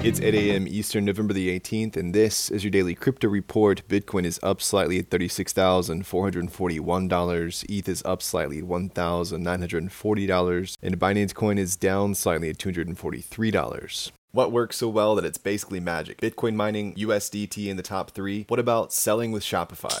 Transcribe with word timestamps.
It's 0.00 0.20
8 0.20 0.32
a.m. 0.32 0.68
Eastern, 0.68 1.06
November 1.06 1.34
the 1.34 1.58
18th, 1.58 1.96
and 1.96 2.14
this 2.14 2.52
is 2.52 2.62
your 2.62 2.70
daily 2.70 2.94
crypto 2.94 3.26
report. 3.26 3.82
Bitcoin 3.88 4.24
is 4.24 4.38
up 4.44 4.62
slightly 4.62 5.00
at 5.00 5.10
$36,441. 5.10 7.64
ETH 7.68 7.88
is 7.88 8.04
up 8.04 8.22
slightly 8.22 8.58
at 8.58 8.64
$1,940. 8.64 10.76
And 10.80 11.00
Binance 11.00 11.34
Coin 11.34 11.58
is 11.58 11.74
down 11.74 12.14
slightly 12.14 12.48
at 12.48 12.58
$243. 12.58 14.12
What 14.30 14.52
works 14.52 14.76
so 14.76 14.88
well 14.88 15.16
that 15.16 15.24
it's 15.24 15.36
basically 15.36 15.80
magic? 15.80 16.20
Bitcoin 16.20 16.54
mining, 16.54 16.94
USDT 16.94 17.66
in 17.66 17.76
the 17.76 17.82
top 17.82 18.12
three. 18.12 18.44
What 18.46 18.60
about 18.60 18.92
selling 18.92 19.32
with 19.32 19.42
Shopify? 19.42 20.00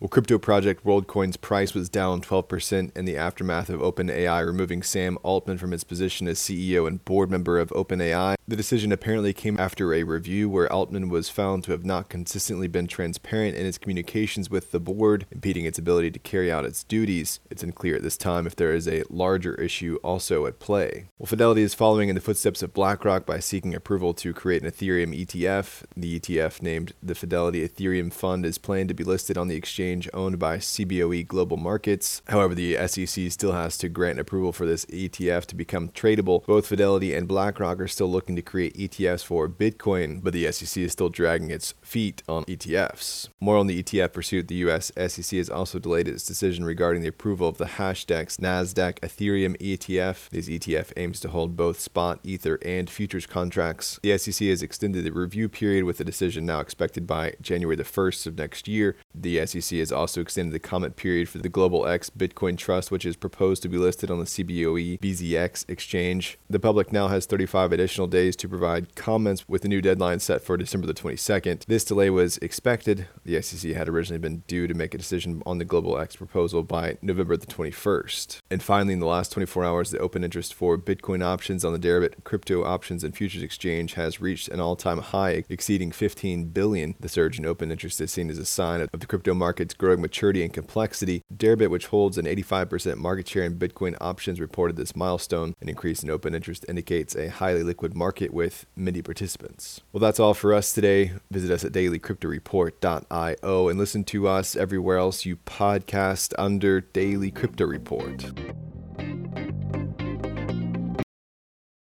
Well, 0.00 0.08
crypto 0.08 0.38
project 0.38 0.82
WorldCoin's 0.82 1.36
price 1.36 1.74
was 1.74 1.90
down 1.90 2.22
12% 2.22 2.96
in 2.96 3.04
the 3.04 3.18
aftermath 3.18 3.68
of 3.68 3.80
OpenAI 3.80 4.46
removing 4.46 4.82
Sam 4.82 5.18
Altman 5.22 5.58
from 5.58 5.72
his 5.72 5.84
position 5.84 6.26
as 6.26 6.38
CEO 6.38 6.88
and 6.88 7.04
board 7.04 7.30
member 7.30 7.58
of 7.58 7.68
OpenAI. 7.72 8.36
The 8.48 8.56
decision 8.56 8.92
apparently 8.92 9.34
came 9.34 9.60
after 9.60 9.92
a 9.92 10.04
review 10.04 10.48
where 10.48 10.72
Altman 10.72 11.10
was 11.10 11.28
found 11.28 11.64
to 11.64 11.72
have 11.72 11.84
not 11.84 12.08
consistently 12.08 12.66
been 12.66 12.86
transparent 12.86 13.58
in 13.58 13.66
his 13.66 13.76
communications 13.76 14.48
with 14.48 14.72
the 14.72 14.80
board, 14.80 15.26
impeding 15.30 15.66
its 15.66 15.78
ability 15.78 16.12
to 16.12 16.18
carry 16.18 16.50
out 16.50 16.64
its 16.64 16.82
duties. 16.82 17.40
It's 17.50 17.62
unclear 17.62 17.96
at 17.96 18.02
this 18.02 18.16
time 18.16 18.46
if 18.46 18.56
there 18.56 18.72
is 18.72 18.88
a 18.88 19.04
larger 19.10 19.54
issue 19.56 19.98
also 20.02 20.46
at 20.46 20.60
play. 20.60 21.08
Well, 21.18 21.26
Fidelity 21.26 21.60
is 21.60 21.74
following 21.74 22.08
in 22.08 22.14
the 22.14 22.22
footsteps 22.22 22.62
of 22.62 22.72
BlackRock 22.72 23.26
by 23.26 23.38
seeking 23.38 23.74
approval 23.74 24.14
to 24.14 24.32
create 24.32 24.62
an 24.62 24.70
Ethereum 24.70 25.14
ETF. 25.14 25.84
The 25.94 26.18
ETF, 26.18 26.62
named 26.62 26.94
the 27.02 27.14
Fidelity 27.14 27.68
Ethereum 27.68 28.10
Fund, 28.10 28.46
is 28.46 28.56
planned 28.56 28.88
to 28.88 28.94
be 28.94 29.04
listed 29.04 29.36
on 29.36 29.48
the 29.48 29.56
exchange 29.56 29.89
exchange 29.90 30.08
owned 30.14 30.38
by 30.38 30.58
CBOE 30.58 31.26
Global 31.26 31.56
Markets. 31.56 32.22
However, 32.28 32.54
the 32.54 32.76
SEC 32.86 33.30
still 33.32 33.52
has 33.52 33.76
to 33.78 33.88
grant 33.88 34.20
approval 34.20 34.52
for 34.52 34.64
this 34.64 34.84
ETF 34.86 35.46
to 35.46 35.56
become 35.56 35.88
tradable. 35.88 36.44
Both 36.46 36.68
Fidelity 36.68 37.12
and 37.12 37.26
BlackRock 37.26 37.80
are 37.80 37.88
still 37.88 38.08
looking 38.08 38.36
to 38.36 38.42
create 38.42 38.76
ETFs 38.76 39.24
for 39.24 39.48
Bitcoin, 39.48 40.22
but 40.22 40.32
the 40.32 40.50
SEC 40.52 40.84
is 40.84 40.92
still 40.92 41.08
dragging 41.08 41.50
its 41.50 41.74
feet 41.82 42.22
on 42.28 42.44
ETFs. 42.44 43.28
More 43.40 43.56
on 43.56 43.66
the 43.66 43.82
ETF 43.82 44.12
pursuit, 44.12 44.46
the 44.46 44.62
US 44.66 44.92
SEC 44.96 45.36
has 45.38 45.50
also 45.50 45.80
delayed 45.80 46.06
its 46.06 46.24
decision 46.24 46.64
regarding 46.64 47.02
the 47.02 47.08
approval 47.08 47.48
of 47.48 47.58
the 47.58 47.64
Hashdex 47.64 48.38
NASDAQ 48.38 49.00
Ethereum 49.00 49.56
ETF. 49.58 50.28
This 50.28 50.48
ETF 50.48 50.92
aims 50.96 51.18
to 51.20 51.30
hold 51.30 51.56
both 51.56 51.80
spot, 51.80 52.20
Ether, 52.22 52.60
and 52.64 52.88
futures 52.88 53.26
contracts. 53.26 53.98
The 54.04 54.16
SEC 54.16 54.46
has 54.48 54.62
extended 54.62 55.04
the 55.04 55.10
review 55.10 55.48
period 55.48 55.82
with 55.84 55.98
a 55.98 56.04
decision 56.04 56.46
now 56.46 56.60
expected 56.60 57.08
by 57.08 57.34
January 57.40 57.74
the 57.74 57.82
1st 57.82 58.28
of 58.28 58.38
next 58.38 58.68
year. 58.68 58.94
The 59.12 59.44
SEC 59.46 59.79
has 59.80 59.92
also 59.92 60.20
extended 60.20 60.54
the 60.54 60.58
comment 60.58 60.96
period 60.96 61.28
for 61.28 61.38
the 61.38 61.48
Global 61.48 61.86
X 61.86 62.10
Bitcoin 62.10 62.56
Trust, 62.56 62.90
which 62.90 63.04
is 63.04 63.16
proposed 63.16 63.62
to 63.62 63.68
be 63.68 63.76
listed 63.76 64.10
on 64.10 64.18
the 64.18 64.24
CBOE 64.24 65.00
BZX 65.00 65.68
exchange. 65.68 66.38
The 66.48 66.60
public 66.60 66.92
now 66.92 67.08
has 67.08 67.26
35 67.26 67.72
additional 67.72 68.06
days 68.06 68.36
to 68.36 68.48
provide 68.48 68.94
comments 68.94 69.48
with 69.48 69.62
the 69.62 69.68
new 69.68 69.80
deadline 69.80 70.20
set 70.20 70.42
for 70.42 70.56
December 70.56 70.86
the 70.86 70.94
22nd. 70.94 71.64
This 71.66 71.84
delay 71.84 72.10
was 72.10 72.38
expected. 72.38 73.08
The 73.24 73.40
SEC 73.42 73.72
had 73.72 73.88
originally 73.88 74.20
been 74.20 74.44
due 74.46 74.66
to 74.66 74.74
make 74.74 74.94
a 74.94 74.98
decision 74.98 75.42
on 75.44 75.58
the 75.58 75.64
Global 75.64 75.98
X 75.98 76.16
proposal 76.16 76.62
by 76.62 76.98
November 77.02 77.36
the 77.36 77.46
21st. 77.46 78.38
And 78.50 78.62
finally, 78.62 78.94
in 78.94 79.00
the 79.00 79.06
last 79.06 79.32
24 79.32 79.64
hours, 79.64 79.90
the 79.90 79.98
open 79.98 80.24
interest 80.24 80.54
for 80.54 80.78
Bitcoin 80.78 81.24
options 81.24 81.64
on 81.64 81.72
the 81.72 81.78
Deribit 81.78 82.24
Crypto 82.24 82.64
Options 82.64 83.04
and 83.04 83.16
Futures 83.16 83.42
Exchange 83.42 83.94
has 83.94 84.20
reached 84.20 84.48
an 84.48 84.60
all-time 84.60 84.98
high, 84.98 85.44
exceeding 85.48 85.92
15 85.92 86.46
billion. 86.46 86.94
The 87.00 87.08
surge 87.08 87.38
in 87.38 87.46
open 87.46 87.70
interest 87.70 88.00
is 88.00 88.12
seen 88.12 88.30
as 88.30 88.38
a 88.38 88.44
sign 88.44 88.80
of 88.80 88.90
the 88.92 89.06
crypto 89.06 89.34
market 89.34 89.69
its 89.70 89.76
growing 89.76 90.00
maturity 90.00 90.42
and 90.42 90.52
complexity. 90.52 91.22
Deribit, 91.34 91.70
which 91.70 91.86
holds 91.86 92.18
an 92.18 92.26
85% 92.26 92.96
market 92.96 93.28
share 93.28 93.44
in 93.44 93.56
Bitcoin 93.58 93.96
options, 94.00 94.40
reported 94.40 94.76
this 94.76 94.96
milestone. 94.96 95.54
An 95.60 95.68
increase 95.68 96.02
in 96.02 96.10
open 96.10 96.34
interest 96.34 96.66
indicates 96.68 97.14
a 97.14 97.28
highly 97.28 97.62
liquid 97.62 97.94
market 97.94 98.34
with 98.34 98.66
many 98.74 99.00
participants. 99.00 99.80
Well, 99.92 100.00
that's 100.00 100.18
all 100.18 100.34
for 100.34 100.52
us 100.52 100.72
today. 100.72 101.12
Visit 101.30 101.52
us 101.52 101.64
at 101.64 101.72
dailycryptoreport.io 101.72 103.68
and 103.68 103.78
listen 103.78 104.02
to 104.04 104.26
us 104.26 104.56
everywhere 104.56 104.98
else 104.98 105.24
you 105.24 105.36
podcast 105.36 106.34
under 106.36 106.80
Daily 106.80 107.30
Crypto 107.30 107.64
Report. 107.64 108.32